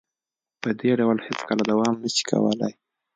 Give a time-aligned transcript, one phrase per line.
[0.61, 2.69] په دې ډول هیڅکله دوام نشي کولې